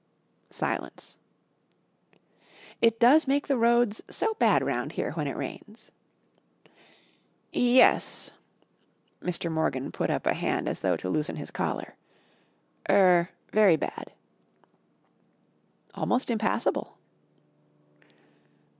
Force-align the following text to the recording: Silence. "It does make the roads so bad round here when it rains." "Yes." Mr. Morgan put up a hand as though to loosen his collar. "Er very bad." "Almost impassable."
Silence. 0.49 1.15
"It 2.81 2.99
does 2.99 3.27
make 3.27 3.45
the 3.45 3.55
roads 3.55 4.01
so 4.09 4.33
bad 4.39 4.65
round 4.65 4.93
here 4.93 5.11
when 5.11 5.27
it 5.27 5.37
rains." 5.37 5.91
"Yes." 7.53 8.31
Mr. 9.21 9.51
Morgan 9.51 9.91
put 9.91 10.09
up 10.09 10.25
a 10.25 10.33
hand 10.33 10.67
as 10.67 10.79
though 10.79 10.97
to 10.97 11.07
loosen 11.07 11.35
his 11.35 11.51
collar. 11.51 11.97
"Er 12.89 13.29
very 13.51 13.75
bad." 13.75 14.11
"Almost 15.93 16.31
impassable." 16.31 16.97